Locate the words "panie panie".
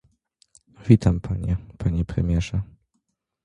1.19-2.05